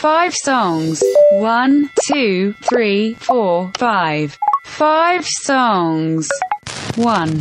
[0.00, 1.02] Five songs.
[1.32, 4.38] One, two, three, four, five.
[4.64, 6.26] Five songs.
[6.96, 7.38] One,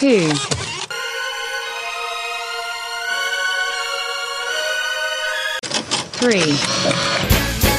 [0.00, 0.32] two,
[6.18, 6.56] three,
[7.60, 7.70] Te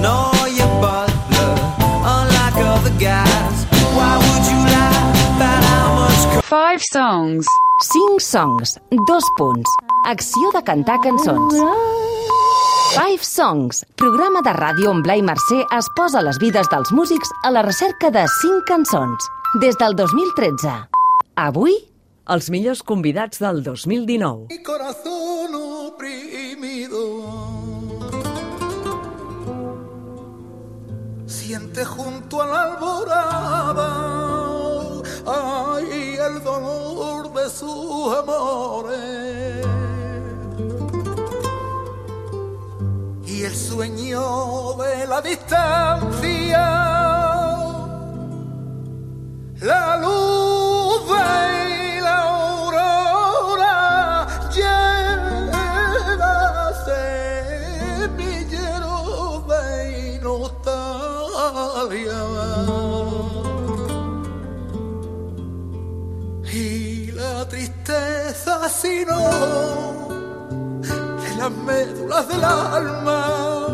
[0.00, 0.43] tengo
[6.48, 7.46] five songs.
[7.80, 9.70] 5 songs, dos punts.
[10.06, 11.54] Acció de cantar cançons.
[12.94, 17.50] Five Songs, programa de ràdio on Blai Mercè es posa les vides dels músics a
[17.50, 19.26] la recerca de 5 cançons.
[19.60, 20.76] Des del 2013.
[21.34, 21.74] Avui,
[22.30, 24.46] els millors convidats del 2019.
[24.50, 25.54] mi corazón
[25.88, 27.02] oprimido.
[31.26, 32.73] Siente junto a la
[37.54, 39.64] sus amores
[43.24, 46.64] y el sueño de la distancia.
[49.60, 51.06] La luz
[68.74, 69.14] tristeza sino
[71.26, 73.68] en las médulas del alma,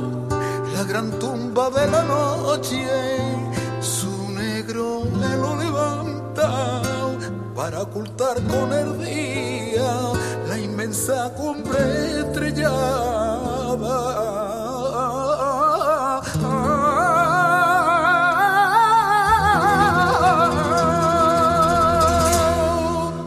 [0.74, 2.86] la gran tumba de la noche,
[3.80, 6.80] su negro velo levanta
[7.54, 10.12] para ocultar con el día
[10.48, 14.19] la inmensa cumbre estrellada.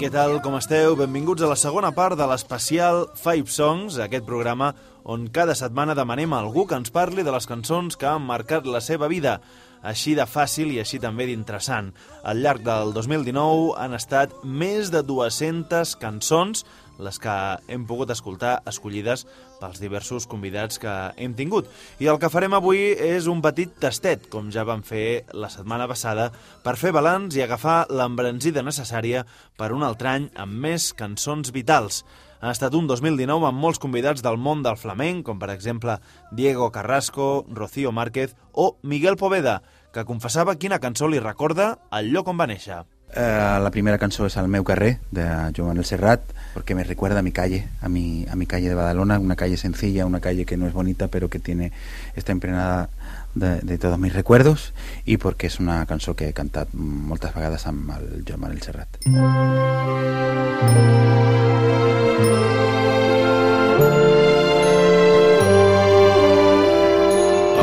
[0.03, 0.97] Què tal, com esteu?
[0.99, 4.73] Benvinguts a la segona part de l'especial Five Songs, aquest programa
[5.07, 8.67] on cada setmana demanem a algú que ens parli de les cançons que han marcat
[8.67, 9.37] la seva vida,
[9.79, 11.93] així de fàcil i així també d'interessant.
[12.19, 16.65] Al llarg del 2019 han estat més de 200 cançons
[16.99, 17.33] les que
[17.67, 19.25] hem pogut escoltar escollides
[19.61, 21.69] pels diversos convidats que hem tingut.
[22.03, 25.87] I el que farem avui és un petit tastet, com ja vam fer la setmana
[25.89, 26.29] passada,
[26.63, 29.25] per fer balanç i agafar l'embranzida necessària
[29.57, 32.03] per un altre any amb més cançons vitals.
[32.43, 35.95] Ha estat un 2019 amb molts convidats del món del flamenc, com per exemple
[36.31, 39.61] Diego Carrasco, Rocío Márquez o Miguel Poveda,
[39.93, 42.83] que confessava quina cançó li recorda el lloc on va néixer.
[43.15, 45.21] Eh, la primera cançó es Al meu carrer, de
[45.55, 46.21] Joan Manuel Serrat,
[46.53, 49.55] porque me recuerda a mi calle, a mi, a mi calle de Badalona, una calle
[49.57, 51.71] sencilla, una calle que no es bonita, pero que tiene
[52.15, 52.89] está impregnada
[53.35, 54.73] de, de todos mis recuerdos,
[55.05, 58.89] y porque es una cançó que he cantat moltes vegades amb el Joan Manuel Serrat.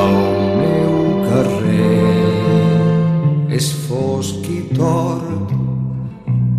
[0.00, 0.14] El
[0.62, 0.94] meu
[1.26, 1.90] carrer
[3.58, 3.99] és i
[4.80, 5.52] tort,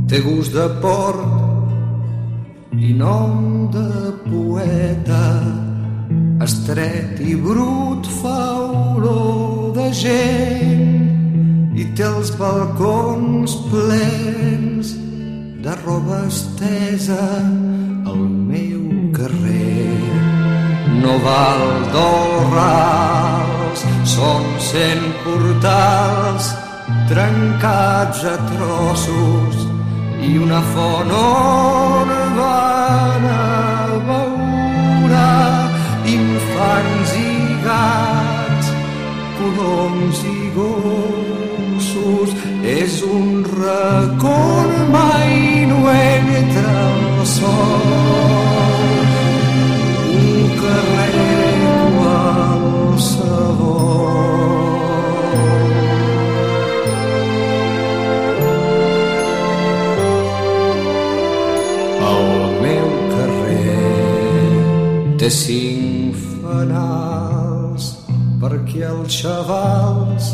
[0.10, 3.90] té gust de port i nom de
[4.28, 5.26] poeta.
[6.46, 8.42] Estret i brut fa
[8.94, 10.90] olor de gent
[11.78, 14.96] i té els balcons plens
[15.66, 17.22] de roba estesa
[18.10, 18.82] al meu
[19.18, 20.02] carrer
[21.02, 23.86] no val d'orrals,
[24.18, 26.52] són cent portals
[27.12, 29.66] trencats a trossos
[30.24, 35.26] i una font on van a veure
[36.14, 37.34] infants i
[37.66, 38.72] gats,
[39.40, 42.30] coloms i gossos.
[42.78, 47.88] És un on mai no entra el sol
[50.16, 51.01] un carrer
[65.22, 67.84] té cinc fanals
[68.42, 70.32] perquè els xavals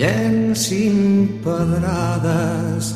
[0.00, 0.96] llencin
[1.44, 2.94] pedrades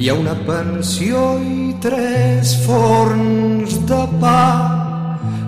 [0.00, 4.48] hi ha una pensió i tres forns de pa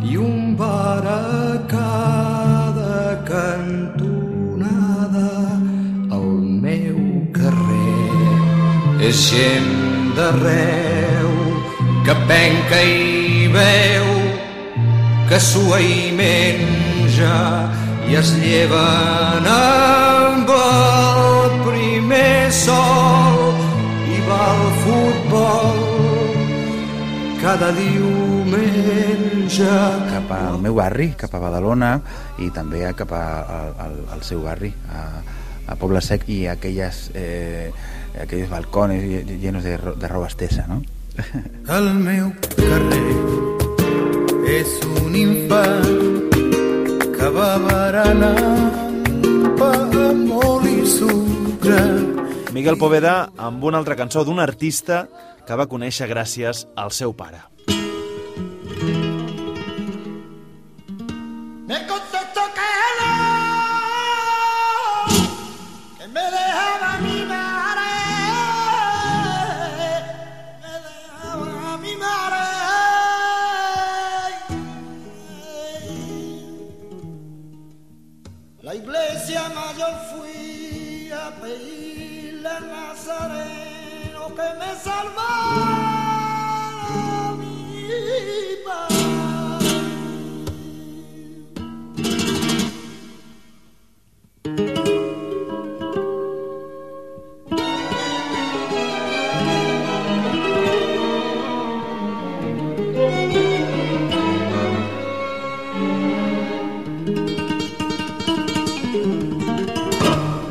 [0.05, 5.31] i un bar a cada cantonada.
[6.19, 6.31] El
[6.67, 7.01] meu
[7.41, 9.73] carrer és gent
[10.19, 11.31] d'arreu
[12.05, 14.20] que penca i veu,
[15.31, 17.37] que sua i menja
[18.11, 23.55] i es lleven amb el primer sol
[24.11, 25.79] i va al futbol.
[27.41, 29.71] Cada diumenge.
[30.11, 31.93] Cap al meu barri, cap a Badalona
[32.43, 33.23] i també cap a,
[33.61, 35.07] al, al, al seu barri, a,
[35.71, 37.71] a Poble Sec i aquelles, eh,
[38.27, 40.83] aquells balcones lle- llenos de, ro- de roba estesa, no?
[41.71, 43.50] El meu carrer
[44.51, 44.71] és
[45.05, 46.33] un infant
[47.15, 49.71] que va berenant pa
[50.17, 51.79] molt i sucre.
[52.57, 55.05] Miguel Poveda amb una altra cançó d'un artista
[55.47, 57.45] que va conèixer gràcies al seu pare.
[57.71, 59.10] Me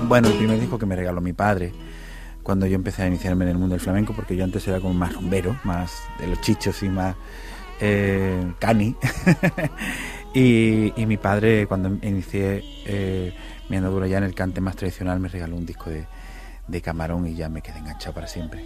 [0.10, 1.72] Bueno, el primer disco que me regaló mi padre
[2.42, 4.96] cuando yo empecé a iniciarme en el mundo del flamenco, porque yo antes era como
[4.96, 7.16] más rumbero, más de los chichos y más
[7.80, 8.96] eh, cani.
[10.34, 13.36] y, mi padre, cuando inicié eh,
[13.70, 17.36] mi andadura ya en el cante más tradicional, me regaló un disco de, camarón y
[17.36, 18.66] ya me quedé enganchado para siempre.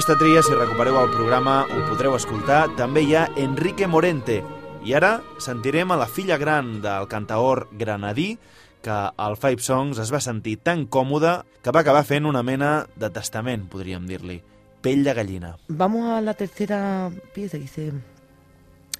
[0.00, 4.38] Aquesta tria, si recupereu el programa, ho podreu escoltar, també hi ha Enrique Morente.
[4.80, 5.10] I ara
[5.44, 8.38] sentirem a la filla gran del cantaor granadí
[8.80, 12.86] que al Five Songs es va sentir tan còmode que va acabar fent una mena
[12.96, 14.38] de testament, podríem dir-li.
[14.80, 15.52] Pell de gallina.
[15.68, 17.92] Vamos a la tercera pieza, dice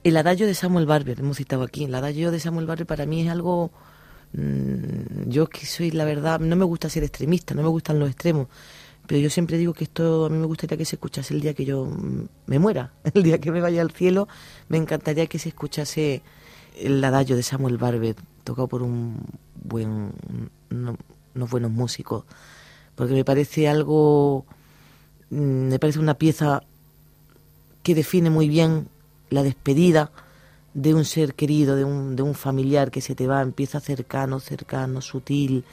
[0.05, 1.85] el adagio de Samuel Barber, hemos citado aquí.
[1.85, 3.71] El adagio de Samuel Barber para mí es algo...
[4.35, 8.11] mm, yo que soy, la verdad, no me gusta ser extremista, no me gustan los
[8.11, 8.49] extremos,
[9.11, 11.53] pero yo siempre digo que esto a mí me gustaría que se escuchase el día
[11.53, 11.91] que yo
[12.47, 14.29] me muera, el día que me vaya al cielo,
[14.69, 16.23] me encantaría que se escuchase
[16.79, 18.15] el adagio de Samuel Barber,
[18.45, 19.19] tocado por un
[19.65, 20.13] buen,
[20.71, 20.97] uno-
[21.35, 22.25] unos buenos músicos,
[22.95, 24.47] porque me parece algo
[25.33, 26.63] Mm, me parece una pieza
[27.83, 28.89] que define muy bien
[29.31, 30.11] la despedida
[30.75, 34.41] de un ser querido, de un, de un familiar que se te va, empieza cercano,
[34.41, 35.65] cercano, sutil.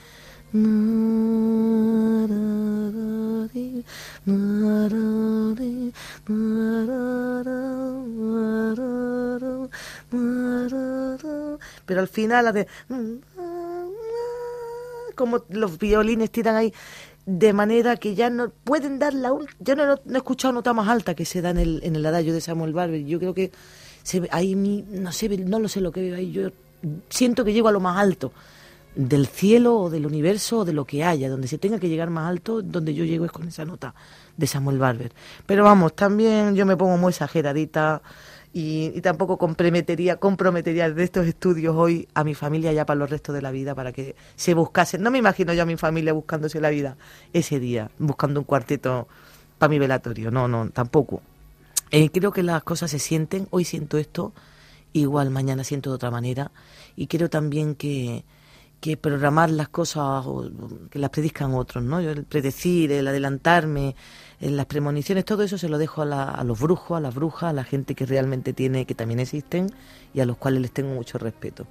[11.86, 12.66] Pero al final hace
[15.14, 16.72] como los violines tiran ahí
[17.26, 20.88] de manera que ya no pueden dar la yo no, no he escuchado nota más
[20.88, 23.04] alta que se da en el, en el adagio de Samuel Barber.
[23.04, 23.52] Yo creo que
[24.02, 26.50] se ahí mi, no sé no lo sé lo que veo ahí yo
[27.10, 28.32] siento que llego a lo más alto
[28.98, 32.10] del cielo o del universo o de lo que haya donde se tenga que llegar
[32.10, 33.94] más alto donde yo llego es con esa nota
[34.36, 35.12] de Samuel Barber
[35.46, 38.02] pero vamos también yo me pongo muy exageradita
[38.52, 43.34] y, tampoco comprometería, comprometería de estos estudios hoy a mi familia ya para los restos
[43.34, 45.02] de la vida, para que se buscasen.
[45.02, 46.96] No me imagino yo a mi familia buscándose la vida
[47.32, 49.06] ese día, buscando un cuarteto
[49.58, 50.30] para mi velatorio.
[50.30, 51.20] No, no, tampoco.
[51.90, 54.32] Eh, creo que las cosas se sienten, hoy siento esto,
[54.94, 56.50] igual mañana siento de otra manera,
[56.96, 58.24] y creo también que,
[58.80, 60.48] que programar las cosas, o
[60.90, 62.00] que las predizcan otros, ¿no?
[62.00, 63.96] Yo el predecir, el adelantarme,
[64.40, 67.14] en las premoniciones, todo eso se lo dejo a, la- a los brujos, a las
[67.14, 69.68] brujas, a la gente que realmente tiene, que también existen
[70.14, 71.66] y a los cuales les tengo mucho respeto.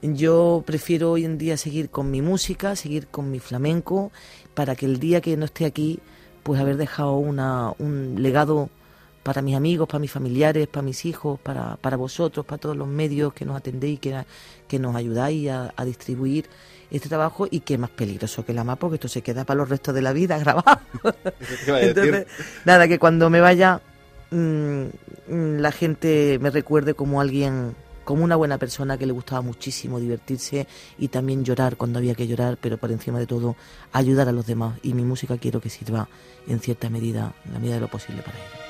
[0.00, 4.12] Yo prefiero hoy en día seguir con mi música, seguir con mi flamenco,
[4.54, 5.98] para que el día que no esté aquí,
[6.44, 8.70] pues haber dejado una, un legado
[9.28, 12.88] para mis amigos, para mis familiares, para mis hijos, para, para vosotros, para todos los
[12.88, 14.24] medios que nos atendéis, que,
[14.66, 16.46] que nos ayudáis a, a distribuir
[16.90, 19.58] este trabajo y que es más peligroso que la más, porque esto se queda para
[19.58, 20.80] los restos de la vida grabado.
[21.66, 22.26] Entonces,
[22.64, 23.82] nada, que cuando me vaya
[24.30, 24.84] mm,
[25.28, 30.00] mm, la gente me recuerde como alguien como una buena persona que le gustaba muchísimo
[30.00, 30.66] divertirse
[30.96, 33.56] y también llorar cuando había que llorar, pero por encima de todo
[33.92, 34.78] ayudar a los demás.
[34.82, 36.08] Y mi música quiero que sirva
[36.46, 38.67] en cierta medida, en la medida de lo posible para ello.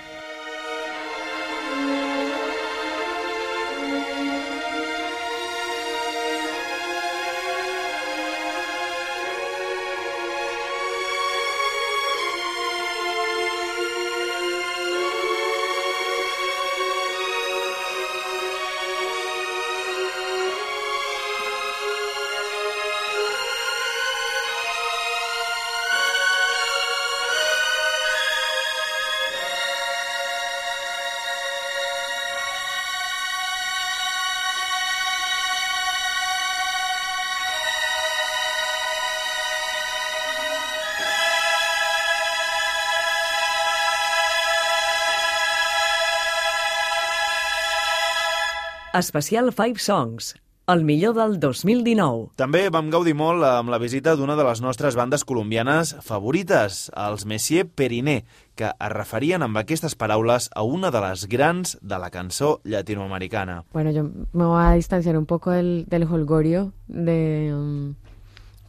[48.99, 50.35] Especial 5 Songs,
[50.67, 52.33] el millor del 2019.
[52.41, 57.23] També vam gaudir molt amb la visita d'una de les nostres bandes colombianes favorites, els
[57.31, 58.25] Messier Periné,
[58.59, 63.63] que es referien amb aquestes paraules a una de les grans de la cançó llatinoamericana.
[63.73, 64.03] Bueno, yo
[64.33, 67.95] me voy a distanciar un poco del, del holgorio, de um,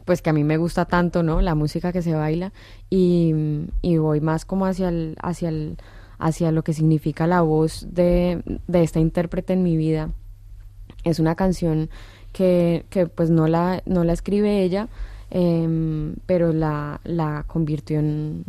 [0.04, 1.40] pues que a mí me gusta tanto, ¿no?
[1.40, 2.52] La música que se baila
[2.88, 3.34] y,
[3.82, 5.76] y voy más como hacia el, hacia el,
[6.20, 10.10] hacia lo que significa la voz de, de esta intérprete en mi vida.
[11.04, 11.90] Es una canción
[12.32, 14.88] que, que pues no la, no la escribe ella,
[15.30, 18.44] em, pero la, la convirtió en,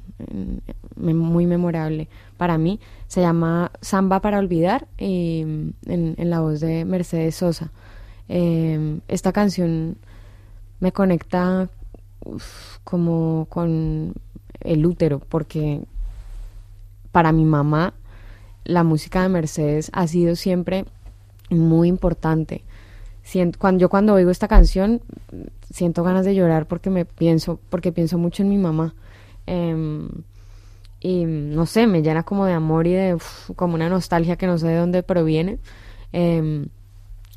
[0.96, 2.80] muy memorable para mí.
[3.08, 7.72] Se llama Samba para olvidar y, en, en la voz de Mercedes Sosa.
[8.28, 9.98] Em, esta canción
[10.80, 11.70] me conecta
[12.84, 14.14] como con
[14.60, 15.82] el útero, porque
[17.12, 17.94] para mi mamá
[18.64, 20.86] la música de Mercedes ha sido siempre
[21.50, 22.64] muy importante.
[23.58, 25.02] Cuando, yo cuando oigo esta canción
[25.72, 28.96] siento ganas de llorar porque me pienso, porque pienso mucho en mi mamá.
[29.46, 30.10] Em,
[31.00, 33.18] y no sé, me llena como de amor y de
[33.56, 35.60] como una nostalgia que no sé de dónde proviene.
[36.12, 36.68] Em,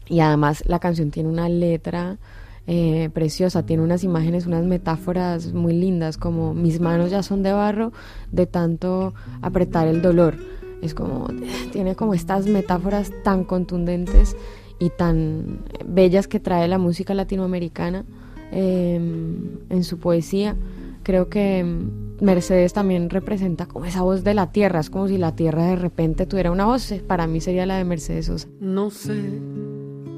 [0.07, 2.19] y además la canción tiene una letra
[2.67, 7.53] eh, preciosa, tiene unas imágenes, unas metáforas muy lindas, como mis manos ya son de
[7.53, 7.93] barro
[8.33, 10.37] de tanto apretar el dolor.
[10.81, 11.29] Es como,
[11.73, 14.37] tiene como estas metáforas tan contundentes
[14.79, 18.05] y tan bellas que trae la música latinoamericana
[18.51, 20.57] eh, en su poesía.
[21.03, 25.19] Creo que mm, Mercedes también representa como esa voz de la tierra, es como si
[25.19, 28.49] la tierra de repente tuviera una voz, para mí sería la de Mercedes Sosa.
[28.59, 29.23] No sé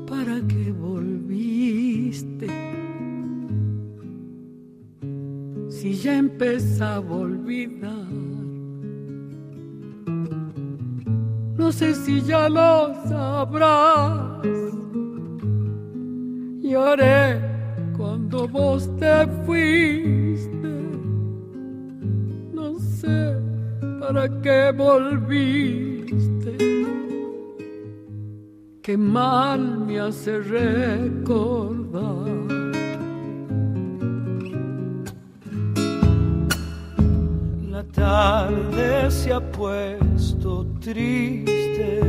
[0.09, 0.73] para qué
[5.69, 8.07] Si ya empezaba a olvidar.
[11.57, 14.43] No sé si ya lo sabrás.
[16.63, 17.41] Lloré
[17.97, 20.75] cuando vos te fuiste.
[22.53, 23.37] No sé
[24.01, 26.76] para qué volviste.
[28.87, 32.05] Qué mal me hace recordar.
[37.69, 42.01] La tarde se ha puesto triste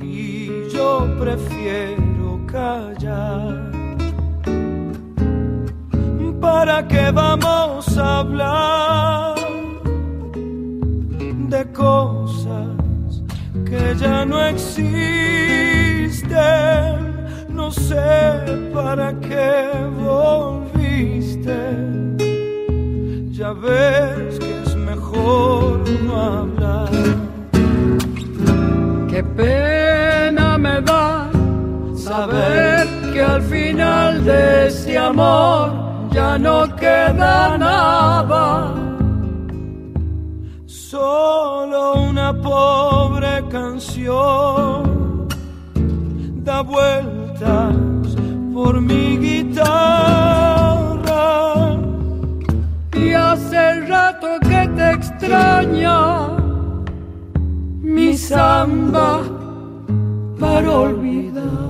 [0.00, 3.70] y yo prefiero callar.
[6.40, 9.34] ¿Para qué vamos a hablar
[11.50, 12.47] de cosas
[13.68, 14.78] que ya no existen?
[17.48, 19.70] No sé para qué
[20.04, 21.58] volviste.
[23.30, 26.90] Ya ves que es mejor no hablar.
[29.10, 31.30] Qué pena me da
[31.94, 35.70] saber que al final de este amor
[36.10, 38.74] ya no queda nada.
[40.66, 45.28] Solo una pobre canción
[46.44, 47.74] da vueltas
[48.52, 49.68] por mi guitarra.
[52.94, 56.28] Y hace rato que te extraña
[57.80, 59.22] mi samba
[60.38, 61.67] para olvidar.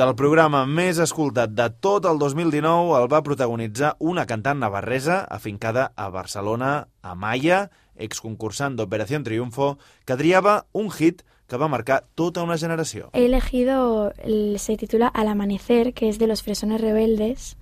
[0.00, 5.90] El programa més escoltat de tot el 2019 el va protagonitzar una cantant navarresa afincada
[5.94, 9.74] a Barcelona, Amaya, exconcursant d'Operació Triunfo,
[10.06, 13.10] que triava un hit que va marcar tota una generació.
[13.12, 17.56] He elegido, el- se titula Al amanecer, que es de los Fresones Rebeldes,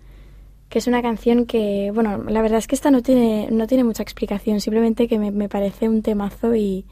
[0.68, 3.85] que es una canción que, bueno, la verdad es que esta no tiene, no tiene
[3.85, 6.85] mucha explicación, simplemente que me, me parece un temazo y,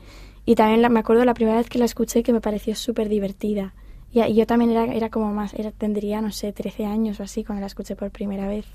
[0.44, 3.08] y también la- me acuerdo la primera vez que la escuché que me pareció súper
[3.08, 3.74] divertida.
[4.10, 7.44] Y, yo también era, era como más, era, tendría, no sé, 13 años o así
[7.44, 8.66] cuando la escuché por primera vez.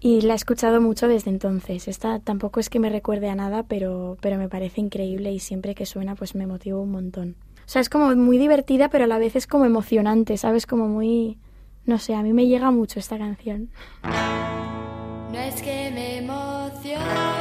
[0.00, 1.88] Y la he escuchado mucho desde entonces.
[1.88, 5.74] Esta tampoco es que me recuerde a nada, pero, pero me parece increíble y siempre
[5.74, 7.36] que suena pues me motiva un montón.
[7.66, 10.66] O sea, es como muy divertida, pero a la vez es como emocionante, ¿sabes?
[10.66, 11.38] Como muy...
[11.86, 13.70] No sé, a mí me llega mucho esta canción.
[14.02, 17.33] No es que me emocione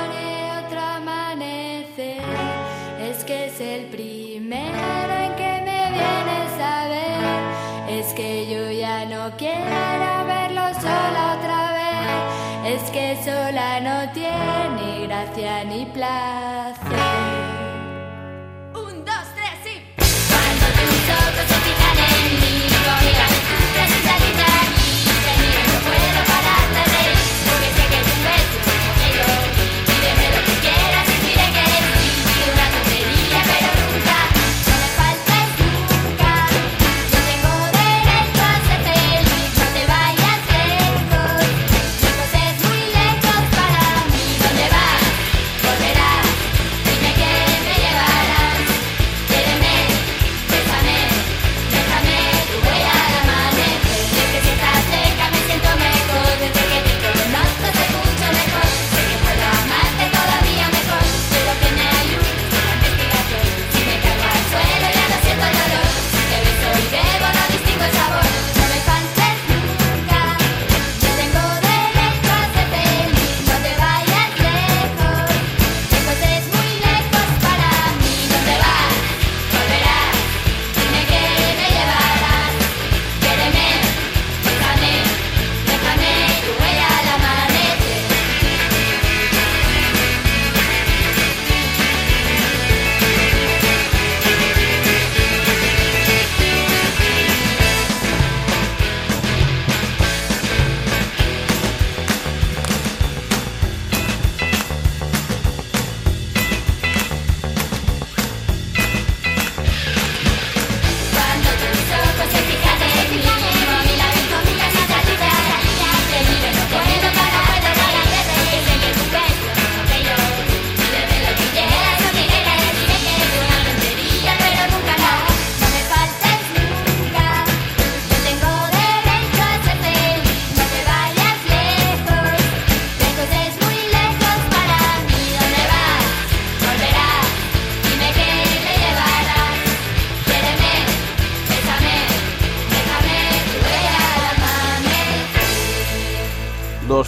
[13.23, 17.22] sola no tiene gracia ni placer.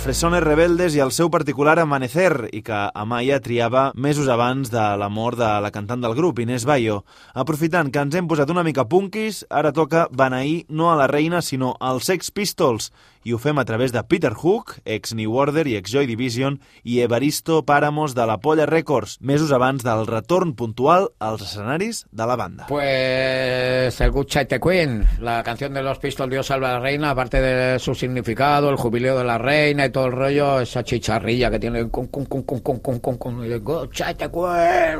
[0.05, 5.07] Fresones Rebeldes i el seu particular Amanecer, i que Amaya triava mesos abans de la
[5.09, 6.99] mort de la cantant del grup, Inés Bayo.
[7.33, 11.41] Aprofitant que ens hem posat una mica punkis, ara toca beneir no a la reina,
[11.41, 12.91] sinó als Sex Pistols,
[13.25, 16.59] i ho fem a través de Peter Hook, ex New Order i ex Joy Division,
[16.83, 22.27] i Evaristo Páramos de la Polla Records, mesos abans del retorn puntual als escenaris de
[22.27, 22.67] la banda.
[22.69, 27.09] Pues el Good Child Queen, la canción de los Pistols Dios salva a la reina,
[27.09, 31.49] aparte de su significado, el jubileo de la reina y todo el rollo, esa chicharrilla
[31.49, 34.99] que tiene con con con con con con con con el Good Child Queen.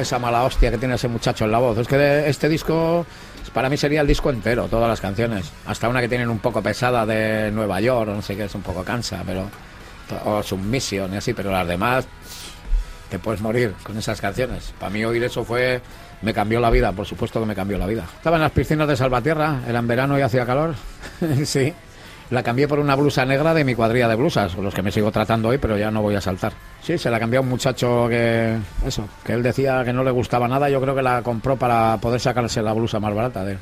[0.00, 1.78] Esa mala hostia que tiene ese muchacho en la voz.
[1.78, 3.04] Es que de- este disco
[3.52, 5.50] para mí sería el disco entero, todas las canciones.
[5.66, 8.62] Hasta una que tienen un poco pesada de Nueva York, no sé qué, es un
[8.62, 9.48] poco cansa, pero.
[10.24, 12.06] O Submission y así, pero las demás
[13.10, 14.72] te puedes morir con esas canciones.
[14.78, 15.80] Para mí oír eso fue...
[16.20, 18.04] Me cambió la vida, por supuesto que me cambió la vida.
[18.16, 20.74] Estaba en las piscinas de Salvatierra, era en verano y hacía calor.
[21.44, 21.72] sí.
[22.30, 25.10] La cambié por una blusa negra de mi cuadrilla de blusas, los que me sigo
[25.10, 26.52] tratando hoy, pero ya no voy a saltar.
[26.82, 28.58] Sí, se la cambió a un muchacho que...
[28.86, 31.96] Eso, que él decía que no le gustaba nada, yo creo que la compró para
[31.98, 33.58] poder sacarse la blusa más barata de él.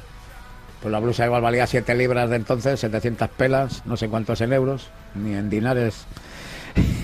[0.82, 4.52] Pues la blusa igual valía 7 libras de entonces, 700 pelas, no sé cuántos en
[4.52, 6.04] euros, ni en dinares.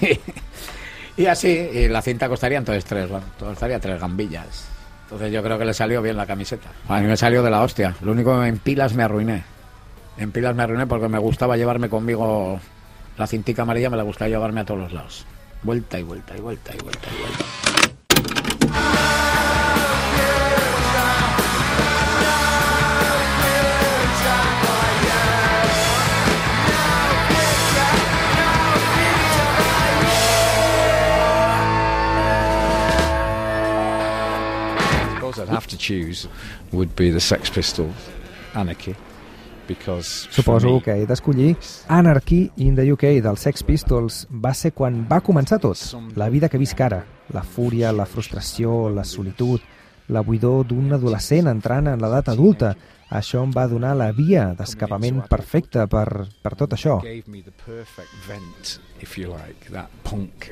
[1.17, 4.67] y así, y la cinta costaría entonces tres, costaría tres gambillas.
[5.05, 6.69] Entonces yo creo que le salió bien la camiseta.
[6.89, 7.95] A mí me salió de la hostia.
[8.01, 9.45] Lo único en pilas me arruiné.
[10.17, 12.61] En pilas me arruiné porque me gustaba llevarme conmigo
[13.19, 15.27] la cintica amarilla, me la gustaba llevarme a todos los lados.
[15.63, 17.45] Vuelta y vuelta y vuelta y vuelta y vuelta.
[35.39, 36.29] I'd have to choose
[36.73, 37.95] would be the Sex Pistols,
[38.55, 38.95] Anarchy,
[40.31, 41.57] Suposo me, que he d'escollir
[41.89, 45.79] Anarchy in the UK dels Sex Pistols va ser quan va començar tot.
[46.17, 49.61] La vida que visc ara, la fúria, la frustració, la solitud,
[50.09, 52.75] la buidor d'un adolescent entrant en l'edat adulta.
[53.13, 57.01] Això em va donar la via d'escapament perfecta per, per tot això.
[59.03, 60.49] if you like, that punk.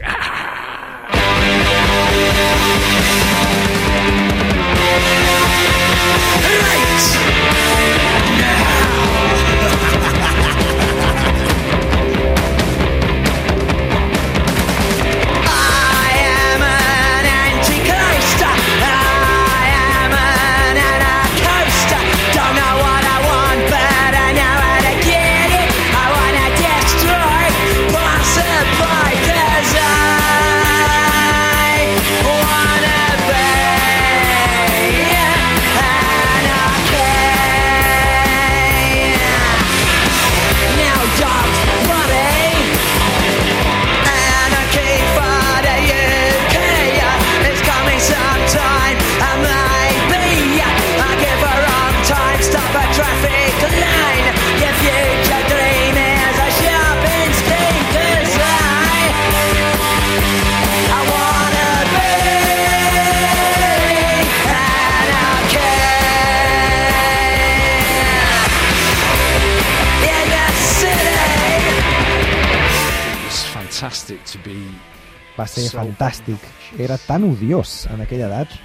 [75.38, 76.42] Va ser fantàstic.
[76.78, 78.56] Era tan odiós en aquella edat.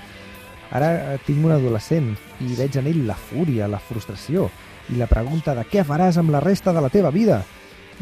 [0.76, 4.50] Ara tinc un adolescent i veig en ell la fúria, la frustració
[4.92, 7.44] i la pregunta de què faràs amb la resta de la teva vida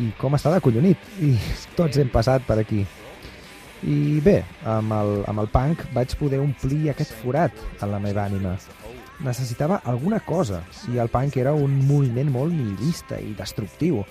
[0.02, 1.00] i com està de collonit.
[1.22, 1.36] I
[1.80, 2.84] tots hem passat per aquí.
[3.84, 4.38] I bé,
[4.70, 8.56] amb el, amb el punk vaig poder omplir aquest forat en la meva ànima.
[9.24, 14.02] Necessitava alguna cosa i el punk era un moviment molt nihilista i destructiu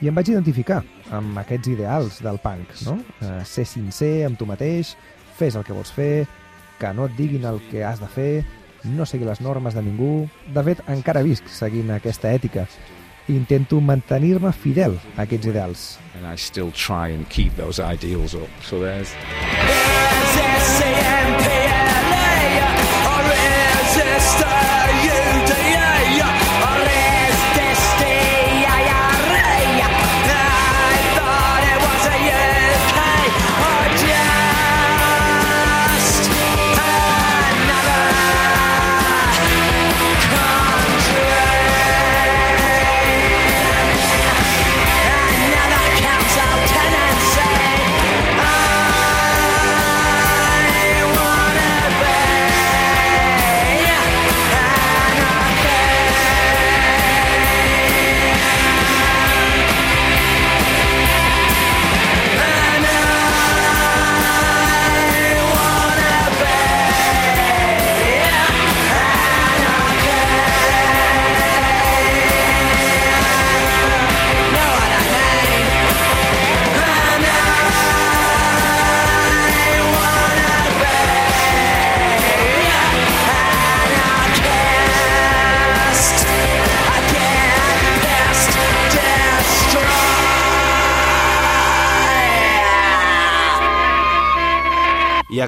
[0.00, 0.82] i em vaig identificar
[1.14, 2.98] amb aquests ideals del punk, no?
[3.22, 4.94] Eh, ser sincer amb tu mateix,
[5.38, 6.26] fes el que vols fer,
[6.78, 8.44] que no et diguin el que has de fer,
[8.84, 10.28] no seguir les normes de ningú...
[10.54, 12.68] De fet, encara visc seguint aquesta ètica.
[13.28, 15.88] I intento mantenir-me fidel a aquests ideals.
[16.18, 18.48] and I still try and keep those ideals up.
[18.62, 19.14] So there's
[23.98, 24.57] Tenancy.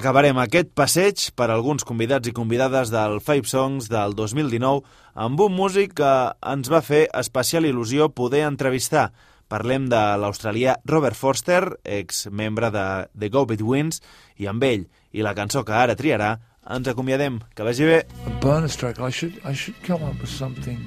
[0.00, 4.80] Acabarem aquest passeig per alguns convidats i convidades del Five Songs del 2019
[5.12, 6.12] amb un músic que
[6.48, 9.10] ens va fer especial il·lusió poder entrevistar.
[9.52, 14.00] Parlem de l'australià Robert Foster, ex-membre de The Go Betweens,
[14.40, 17.40] i amb ell i la cançó que ara triarà ens acomiadem.
[17.52, 17.98] Que vagi bé.
[18.24, 19.00] A bonus track.
[19.00, 20.80] I should I should come up with something.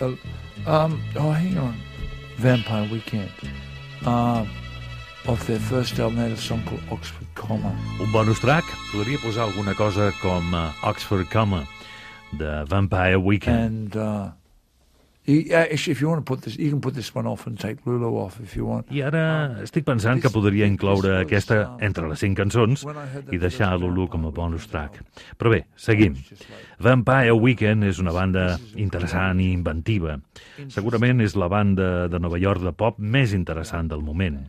[0.00, 0.16] Uh,
[0.66, 0.98] um.
[1.14, 1.78] Oh, hang on.
[2.38, 3.30] Vampire Weekend.
[4.02, 4.61] Um.
[5.24, 7.70] Of their first album, had a song called Oxford Comma.
[8.00, 11.62] Un bonus track podria posar alguna cosa com uh, Oxford Comma
[12.32, 13.94] de Vampire Weekend.
[13.94, 14.30] And uh,
[15.24, 17.56] you, actually, if you want to put this, you can put this one off and
[17.56, 18.90] take Lulu off if you want.
[18.90, 22.82] I ara estic pensant que podria incloure aquesta entre les cinc cançons
[23.30, 25.04] i deixar Lulu com a bonus track.
[25.38, 26.18] Però bé, seguim.
[26.82, 30.18] Vampire Weekend és una banda interessant i inventiva.
[30.66, 34.42] Segurament és la banda de Nova York de pop més interessant del moment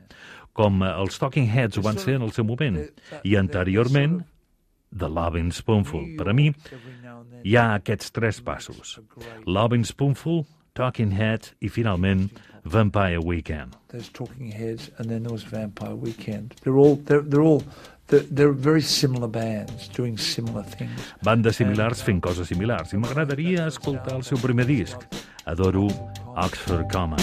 [0.54, 2.80] com els Talking Heads ho van ser en el seu moment,
[3.26, 4.22] i anteriorment
[4.94, 6.14] The Loving Spoonful.
[6.18, 6.52] Per a mi,
[7.44, 9.00] hi ha aquests tres passos.
[9.46, 10.46] Loving Spoonful,
[10.78, 12.30] Talking Heads i, finalment,
[12.64, 13.76] Vampire Weekend.
[13.90, 16.56] There's Talking Heads, and then there was Vampire Weekend.
[16.64, 17.64] They're all they're, they're all
[18.08, 21.14] they're, very similar bands doing similar things.
[21.24, 25.08] Bandes similars fent coses similars, i m'agradaria escoltar el seu primer disc.
[25.46, 25.90] Adoro
[26.36, 27.18] Oxford Comma.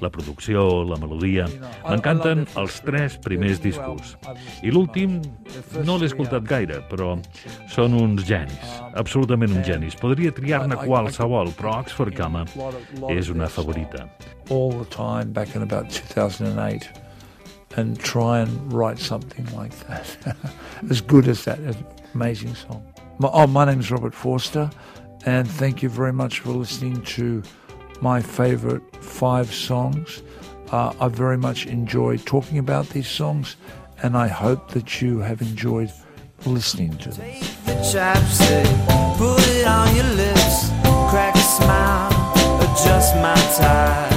[0.00, 1.46] La producció, la melodia...
[1.88, 4.14] M'encanten els tres primers discos.
[4.64, 5.18] I l'últim
[5.84, 7.14] no l'he escoltat gaire, però
[7.72, 9.96] són uns genis, absolutament uns genis.
[9.98, 12.44] Podria triar-ne qualsevol, però Oxford Comma
[13.12, 14.06] és una favorita.
[14.50, 16.88] all the time back in about 2008
[17.76, 20.36] and try and write something like that.
[20.90, 21.58] as good as that.
[21.58, 21.76] An
[22.14, 22.82] amazing song.
[23.18, 24.70] My, oh, my name is Robert Forster,
[25.26, 27.42] and thank you very much for listening to
[28.00, 30.22] my favorite five songs.
[30.70, 33.56] Uh, I very much enjoyed talking about these songs,
[34.02, 35.92] and I hope that you have enjoyed
[36.46, 37.26] listening to them.
[37.64, 38.68] the chapstick,
[39.16, 40.70] put it on your lips,
[41.10, 42.12] crack a smile,
[42.60, 44.08] adjust my tie.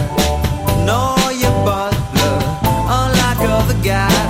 [0.86, 2.40] Know your butler,
[3.00, 4.21] unlike other guys.